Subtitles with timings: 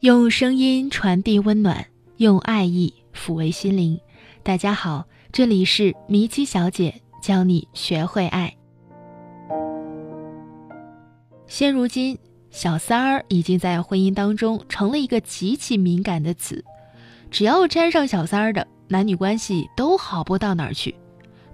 [0.00, 1.86] 用声音传递温暖，
[2.18, 3.98] 用爱意抚慰心灵。
[4.42, 8.54] 大家好，这里是迷七小姐教你学会爱。
[11.46, 12.18] 现如今，
[12.50, 16.62] 小三儿已经在婚姻当中成了一个极其敏感的词，
[17.30, 20.94] 只要沾上小三儿的，男女关系都好不到哪儿去。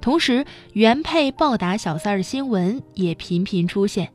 [0.01, 4.13] 同时，原配暴打小三儿的新闻也频频出现。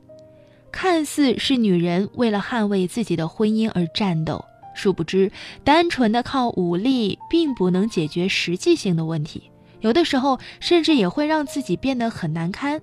[0.70, 5.30] 看似是女人为了捍卫自己的婚姻而战斗，殊不知，
[5.64, 9.50] 单纯的靠武力并不能解决实际性的问题，
[9.80, 12.80] 有的时候甚至也会让自己变得很难堪。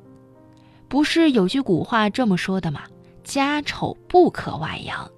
[0.87, 2.81] 不是有句古话这么说的吗？
[3.23, 5.09] 家丑不可外扬。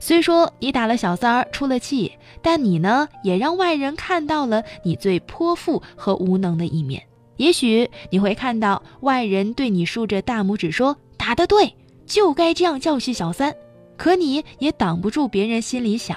[0.00, 7.02] 虽说你打了小三儿出了气，但你呢，也让外人看到了你最泼妇和无能的一面。
[7.36, 11.74] 也许你会看到外人对你竖着大拇指说：“打得对。”
[12.06, 13.54] 就该这样教训小三，
[13.96, 16.16] 可你也挡不住别人心里想：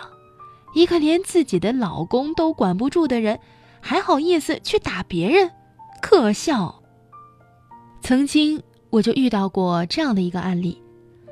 [0.73, 3.39] 一个连自己的老公都管不住的人，
[3.79, 5.51] 还好意思去打别人，
[6.01, 6.81] 可笑。
[8.01, 10.81] 曾经我就遇到过这样的一个案例：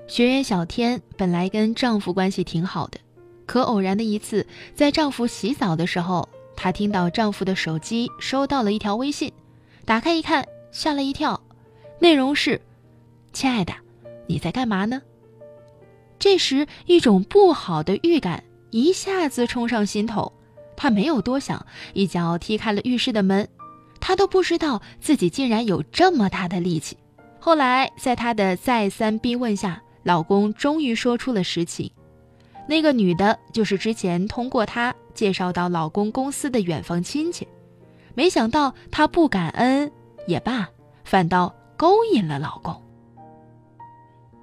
[0.08, 3.00] 学员小天本来跟丈夫关系挺好的，
[3.45, 9.31] 可偶然的一次，在丈夫洗澡的时候，她听到丈夫的手机收到了一条微信，
[9.86, 11.40] 打开一看，吓了一跳，
[12.00, 12.59] 内容是
[13.31, 13.73] ：“亲爱的。”
[14.28, 15.02] 你在干嘛呢？
[16.18, 20.31] 这时，一种不好的预感一下子冲上心头。
[20.78, 23.48] 她没有多想，一脚踢开了浴室的门。
[24.00, 26.98] 她都不知道自己竟然有这么大的力气。
[27.40, 31.92] 后来，在她的再三逼问下，老公终于说出了实情：
[32.68, 37.48] 那个女的，就是之前通过她介绍到老公公司的远房亲戚。
[38.14, 39.92] 没想到她不感恩
[40.28, 40.68] 也罢，
[41.03, 42.81] 反倒勾引了老公。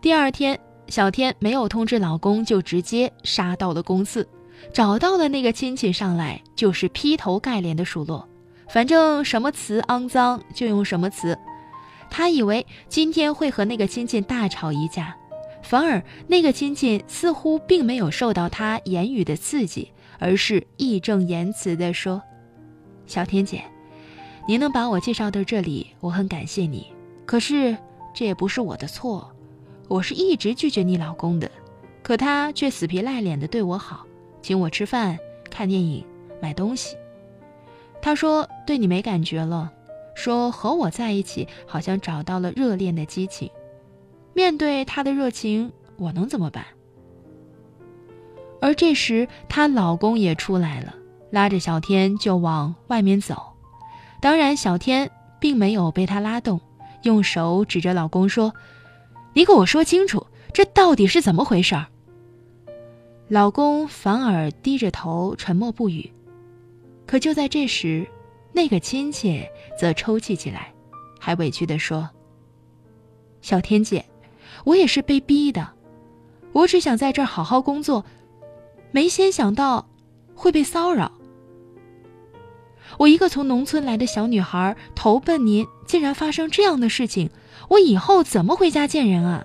[0.02, 0.58] 第二天，
[0.88, 4.28] 小天没有通知老公，就直接杀到了公司，
[4.72, 8.28] 找到了那个亲戚上来，就是劈头盖脸的数落，
[8.68, 11.38] 反正什么词肮脏就用什么词。
[12.10, 15.16] 他以为今天会和那个亲戚大吵一架，
[15.62, 22.20] 反而那个亲戚似乎并没有受到他言语的刺激，而是义正言辞地说
[23.06, 23.62] ：“小天姐，
[24.48, 26.88] 您能把我介绍到这里，我很感谢你。
[27.24, 27.76] 可是
[28.12, 29.31] 这也不是我的错。”
[29.92, 31.50] 我是一直拒绝你老公的，
[32.02, 34.06] 可他却死皮赖脸的对我好，
[34.40, 35.18] 请我吃饭、
[35.50, 36.02] 看电影、
[36.40, 36.96] 买东西。
[38.00, 39.70] 他说对你没感觉了，
[40.14, 43.50] 说和我在一起好像找到了热恋的激情。
[44.32, 46.64] 面对他的热情，我能怎么办？
[48.62, 50.94] 而这时，她老公也出来了，
[51.30, 53.36] 拉着小天就往外面走。
[54.22, 56.58] 当然，小天并没有被他拉动，
[57.02, 58.54] 用手指着老公说。
[59.34, 61.86] 你给我说清楚，这到底是怎么回事儿？
[63.28, 66.12] 老公反而低着头沉默不语。
[67.06, 68.06] 可就在这时，
[68.52, 69.42] 那个亲戚
[69.78, 70.72] 则抽泣起来，
[71.18, 72.08] 还委屈地说
[73.40, 74.04] ：“小天姐，
[74.64, 75.66] 我也是被逼的，
[76.52, 78.04] 我只想在这儿好好工作，
[78.90, 79.88] 没先想到
[80.34, 81.10] 会被骚扰。
[83.02, 87.30] 我一个从农村来的小女孩，投奔您，竟然发生这样的事情。”
[87.68, 89.44] 我以后怎么回家见人啊？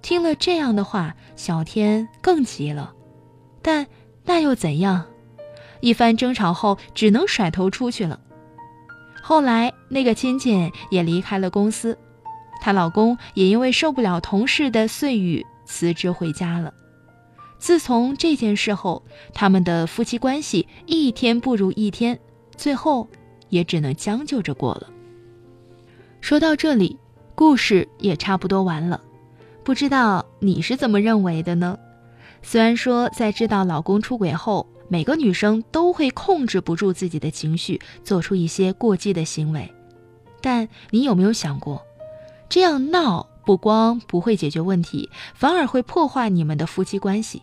[0.00, 2.94] 听了这样的话，小天更急了，
[3.60, 3.86] 但
[4.24, 5.04] 那又怎样？
[5.80, 8.18] 一番争吵后，只能甩头出去了。
[9.20, 11.98] 后来，那个亲戚也离开了公司，
[12.62, 16.72] 她老公也因为受不了同事的碎语，辞职回家了。
[17.66, 19.02] 自从这件事后，
[19.34, 22.16] 他们的夫妻关系一天不如一天，
[22.56, 23.08] 最后
[23.48, 24.88] 也只能将就着过了。
[26.20, 26.96] 说到这里，
[27.34, 29.00] 故事也差不多完了。
[29.64, 31.76] 不知道你是怎么认为的呢？
[32.40, 39.74] 虽然说在知道老公出轨后，每个女生都会控制不住自己的情绪，做出一些过激的行为，
[40.40, 41.82] 但你有没有想过，
[42.48, 47.42] 这样闹不光不会解决问题，反而会破坏你们的夫妻关系？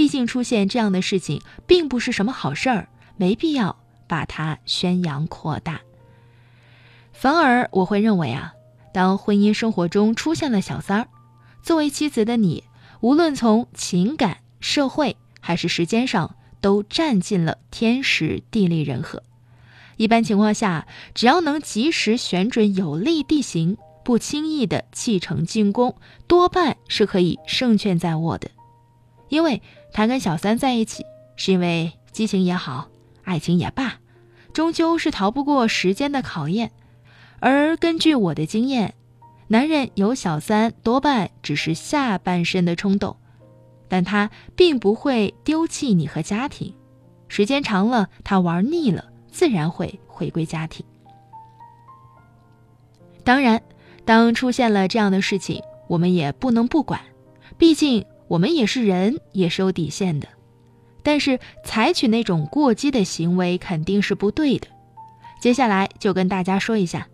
[0.00, 2.88] 毕竟出现这样的事情并不是什么好事儿，
[3.18, 3.76] 没必要
[4.08, 5.82] 把它宣扬扩大。
[7.12, 8.54] 反而我会认为啊，
[8.94, 11.08] 当婚姻生活中出现了小三儿，
[11.62, 12.64] 作为妻子的你，
[13.02, 19.22] 无论从情感、社会还是时间上，都占尽了天时地利人和。
[19.98, 25.94] 一般情况下，只要能及时选准有利地形，不轻易的弃城进攻，
[26.26, 28.50] 多半是可以胜券在握的。
[29.30, 29.62] 因为
[29.92, 31.06] 他跟小三在一起，
[31.36, 32.88] 是因为激情也好，
[33.24, 34.00] 爱情也罢，
[34.52, 36.72] 终究是逃不过时间的考验。
[37.38, 38.94] 而根据我的经验，
[39.48, 43.16] 男人有小三多半只是下半身的冲动，
[43.88, 46.74] 但他并不会丢弃你和家庭。
[47.28, 50.84] 时间长了，他玩腻了，自然会回归家庭。
[53.22, 53.62] 当然，
[54.04, 57.00] 当出现了这样的事情，我们也不能不管，
[57.56, 60.28] 毕竟我们也是人，也是有底线的。
[61.02, 64.68] 但是，采取那种过激的行为肯定是不对的。
[65.40, 67.08] 接下来就跟大家说一下，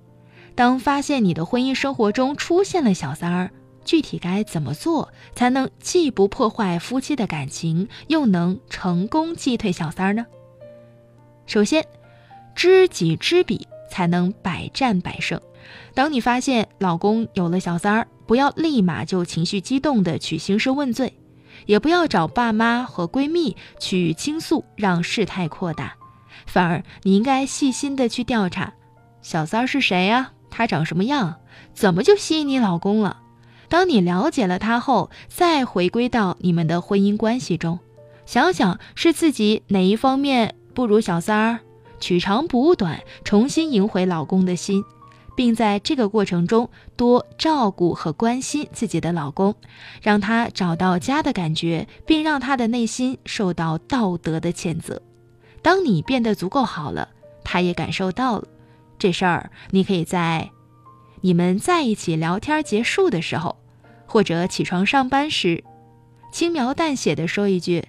[0.55, 3.51] 当发现你的婚姻生活中出现了小三儿，
[3.83, 10.27] 具体该怎么做才能既不破坏夫妻的感情，又能成功击退小三儿呢？
[11.47, 11.87] 首先，
[12.55, 15.41] 知己知彼，才能百战百胜。
[15.95, 21.19] 当你发现老公有了小三儿，不要立马就情绪激动的去兴师问罪，
[21.67, 25.95] 也不要找爸妈和闺蜜去倾诉，让事态扩大。
[26.47, 28.75] 反而，你应该细心的去调查，
[29.23, 30.33] 小三儿是谁呀？
[30.51, 31.37] 他长什么样？
[31.75, 33.19] 怎么就吸引你老公了？
[33.69, 37.79] 当你了解了他后，再回归到你们的婚姻关系中，
[38.27, 41.61] 想想是自己哪一方面不如小三儿，
[41.99, 44.85] 取长补短，重新赢回老公的心。
[45.37, 49.55] 并在这个过程中多照顾和关心自己的老公，
[50.03, 55.03] 让他找到家的感觉，并让他的内心受到道德的谴责。
[55.63, 57.11] 当你变得足够好了，
[57.45, 58.49] 他也感受到了。
[58.99, 60.51] 这事儿你可以在
[61.21, 63.57] 你们在一起聊天结束的时候，
[64.07, 65.63] 或者起床上班时，
[66.33, 67.89] 轻描淡写的说一句：“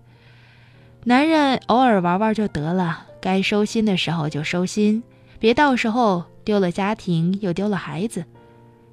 [1.05, 5.01] 男人偶尔玩玩就得了，该收心的时候就收心，
[5.39, 8.23] 别到时候。”丢了家庭，又丢了孩子，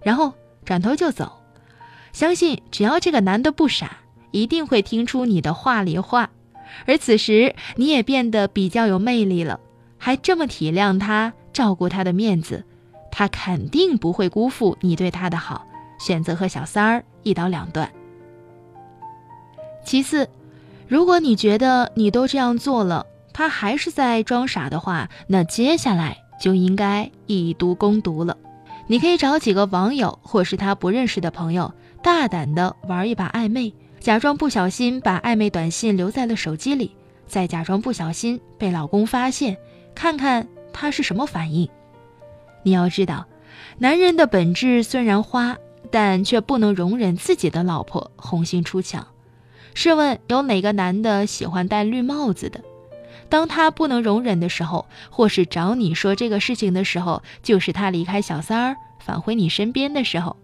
[0.02, 0.32] 然后
[0.64, 1.40] 转头就走。
[2.12, 3.98] 相信只要这个男的不傻，
[4.32, 6.30] 一定会听出你的话里话。
[6.84, 9.60] 而此时你也变得比较有魅力了，
[9.98, 12.64] 还这么体谅他，照顾他的面子，
[13.12, 15.64] 他肯定不会辜负你对他的好，
[16.00, 17.88] 选择和小三儿一刀两断。
[19.84, 20.28] 其次，
[20.88, 26.23] 如果你觉得你都这样做了，他还是在装傻的话，那接下来。
[26.44, 28.36] 就应该以毒攻毒了。
[28.86, 36.94] 你可以找几个网友或是他不认识的朋友，大胆的玩一把暧昧，假装不小心把暧昧短信留在了手机里，
[37.26, 39.56] 再假装不小心被老公发现，
[39.94, 41.66] 看看他是什么反应。
[42.62, 43.24] 你要知道，
[43.78, 45.56] 男人的本质虽然花，
[45.90, 49.06] 但却不能容忍自己的老婆红杏出墙。
[49.72, 52.60] 试问，有哪个男的喜欢戴绿帽子的？
[53.28, 60.36] 当他不能容忍的时候，或是找你说这个事情的时候，就是他离开小三儿返回你身边的时候，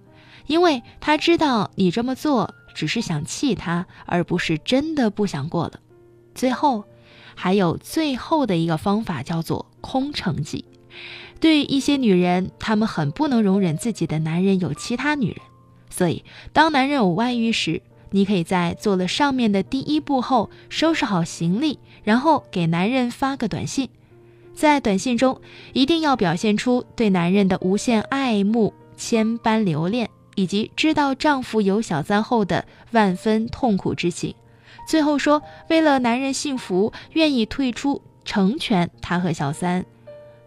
[0.47, 5.81] 因为他知道你这么做只是想气他，而不是真的不想过了。
[6.35, 6.85] 最后，
[7.35, 10.65] 还有最后的一个方法叫做空城计。
[11.39, 15.39] 对一些女人，她们很不能容忍自己的男人有其他女人，
[15.89, 23.89] 所以当男人有外遇时，你可以在做了上面的第一步后，收拾好行李，然后给男人发个短信，
[24.55, 25.41] 在短信中
[25.73, 34.35] 一定要表现出对男人的无限爱慕、千般留恋，以及知道丈夫有小三后的万分痛苦之情。
[34.89, 39.85] 最后说，为了男人幸福，愿意退出成全他和小三。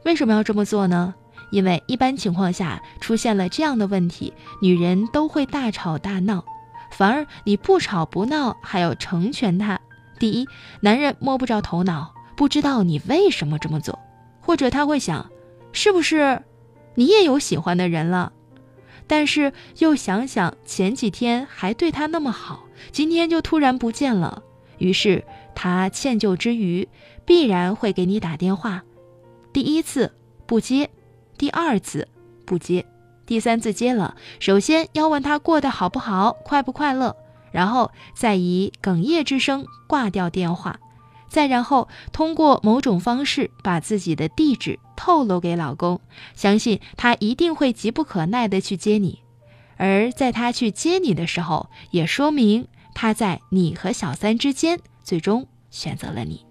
[0.03, 1.15] 为什么要这么做呢？
[1.51, 6.43] 因为一般情况下，出现了这样的问题，女人都会大吵大闹。
[6.93, 9.81] 反而你不吵不闹，还要成全他。
[10.19, 10.47] 第一，
[10.79, 14.00] 男人摸不着头脑，不知道你为什么这么做，
[14.39, 15.29] 或者他会想，
[15.71, 16.43] 是不是
[16.95, 18.31] 你也有喜欢的人了？
[19.07, 24.43] 但是又想想前几天还对他那么好，今天就突然不见了，
[24.77, 26.88] 于是他歉疚之余，
[27.25, 28.83] 必然会给你打电话。
[29.51, 30.13] 第一次
[30.45, 30.89] 不接，
[31.38, 32.07] 第二次
[32.45, 32.85] 不接。
[33.25, 37.15] 第三次接了，首先要问他过得好不好，快不快乐，
[37.51, 40.80] 然后再以哽咽之声挂掉电话，
[41.30, 46.01] 再然后通过某种方式把自己的地址透露给老公，
[46.36, 49.22] 相信他一定会急不可耐的去接你，
[49.77, 56.46] 而在他去接你的时候，也说明他在你和小三之间最终选择了你。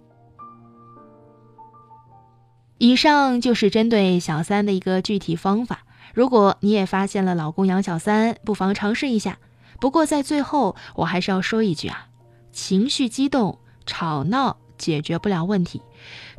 [2.79, 5.85] 以上就是针对小三的一个具体方法。
[6.15, 9.39] 如果你也发现了老公养小三，不妨尝试一下。
[9.81, 12.09] 不过在最后，我还是要说一句啊，
[12.53, 15.83] 情绪激动、吵闹解决不了问题，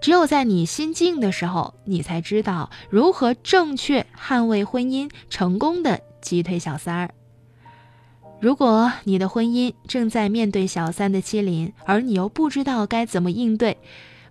[0.02, 7.14] 只有在你心静的时候，你才知道如何正确捍卫婚姻，成功的击退小三儿。
[8.40, 13.78] 如果你的婚姻正在面对小三的欺凌，而你又不知道该怎么应对，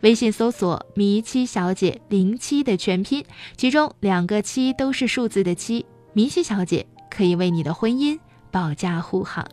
[0.03, 3.25] 微信搜索“迷七小姐零七”的全拼，
[3.57, 8.19] 其中两个七都是数字的七，迷七小姐可以为你的婚姻
[8.51, 9.47] 保驾护航。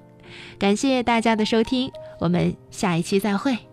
[0.58, 3.69] 感谢大家的收听，我们下一期再会。